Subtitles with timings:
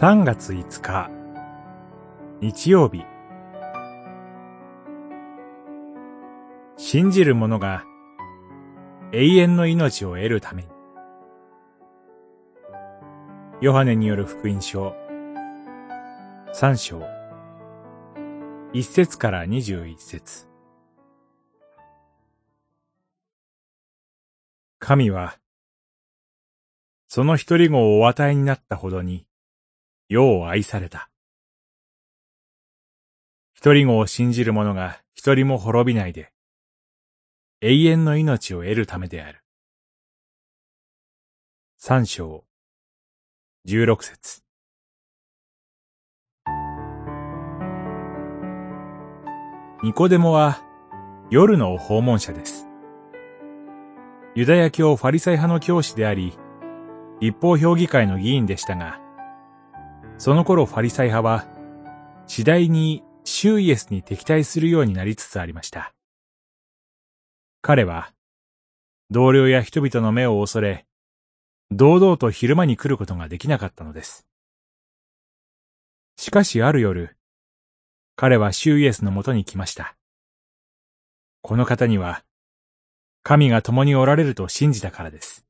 [0.00, 1.08] 3月5日。
[2.40, 3.04] 日曜日。
[6.76, 7.84] 信じる者が
[9.12, 10.68] 永遠の命を得るために。
[13.60, 14.96] ヨハネによる福音書。
[16.52, 17.00] 3章。
[18.72, 20.48] 1節から21節。
[24.80, 25.38] 神は
[27.06, 29.24] その一人子をお与えになったほどに
[30.14, 31.10] 世を愛された。
[33.52, 36.30] 一人子を信じる者が一人も滅びないで、
[37.60, 39.42] 永遠の命を得るためである。
[41.78, 42.44] 三章、
[43.64, 44.42] 十六節。
[49.82, 50.62] ニコデモは
[51.28, 52.68] 夜の訪問者です。
[54.36, 56.38] ユダヤ教ファリサイ派の教師であり、
[57.20, 59.03] 立法評議会の議員でしたが、
[60.18, 61.46] その頃ファリサイ派は、
[62.26, 65.94] 次第にシューイエスに敵対するようになりつつありました。
[67.62, 68.12] 彼は、
[69.10, 70.86] 同僚や人々の目を恐れ、
[71.70, 74.26] 堂々と昼間に来ることができなかったのです。
[76.16, 77.16] しかしある夜、
[78.16, 79.96] 彼はシューイエスのもとに来ました。
[81.42, 82.24] この方には、
[83.22, 85.44] 神が共におられると信じたからです。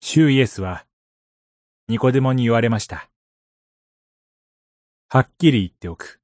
[0.00, 0.86] シューイエスは、
[1.90, 3.08] ニコデモに言われました。
[5.08, 6.20] はっきり言っておく。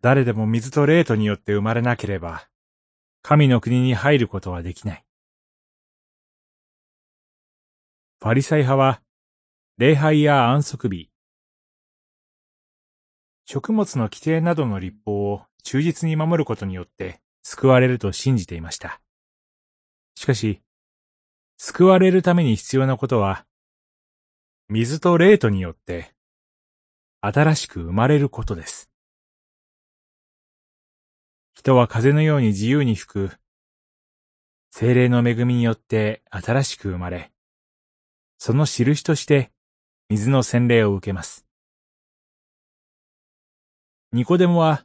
[0.00, 2.48] 誰でも水と霊とによって生まれなければ、
[3.22, 5.04] 神の国に入ることはできない。
[8.18, 9.00] パリサイ派は、
[9.78, 11.08] 礼拝や安息日、
[13.44, 19.00] 食物の規定などの立法を忠実に守ることによって救われると信じていました。
[20.16, 20.62] しかし、
[21.64, 23.46] 救われるために必要なことは、
[24.68, 26.12] 水と霊とによって、
[27.20, 28.90] 新しく生まれることです。
[31.54, 33.30] 人は風のように自由に吹く、
[34.72, 37.30] 精霊の恵みによって新しく生まれ、
[38.38, 39.52] その印として
[40.08, 41.46] 水の洗礼を受けます。
[44.10, 44.84] ニコデモは、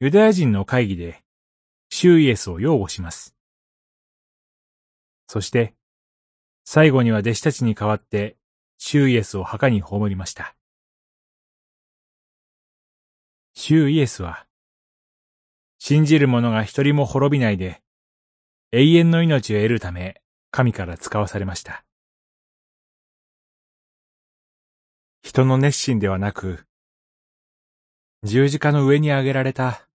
[0.00, 1.24] ユダヤ人の会議で、
[1.88, 3.34] シューイエスを擁護します。
[5.28, 5.74] そして、
[6.64, 8.36] 最後には弟子たちに代わって、
[8.78, 10.56] シューイエスを墓に葬りました。
[13.54, 14.46] シューイエスは、
[15.78, 17.82] 信じる者が一人も滅びないで、
[18.72, 21.84] 永遠の命を得るため、神から使わされました。
[25.22, 26.66] 人の熱心ではなく、
[28.22, 29.86] 十字架の上に上げられた、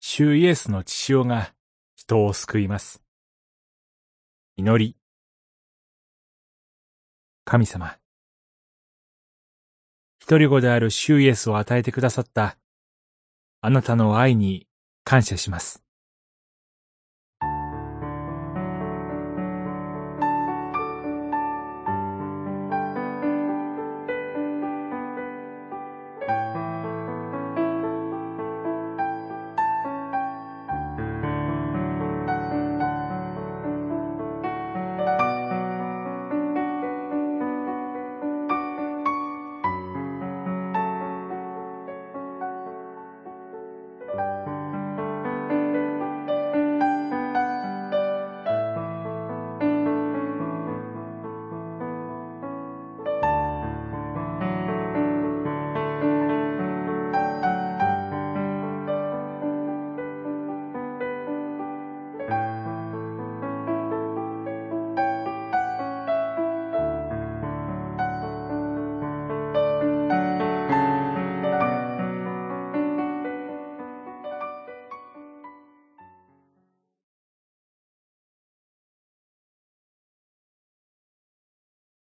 [0.00, 1.54] 主イエスの血潮が
[1.94, 3.02] 人を救います。
[4.56, 5.03] 祈り。
[7.46, 7.98] 神様。
[10.18, 12.56] 一人子である主イエスを与えてくださった、
[13.60, 14.66] あなたの愛に
[15.04, 15.83] 感謝します。